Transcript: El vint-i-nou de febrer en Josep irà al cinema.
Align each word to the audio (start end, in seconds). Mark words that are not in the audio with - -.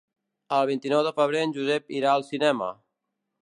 El 0.59 0.63
vint-i-nou 0.69 1.03
de 1.09 1.11
febrer 1.19 1.45
en 1.49 1.55
Josep 1.59 1.95
irà 2.01 2.15
al 2.17 2.29
cinema. 2.33 2.75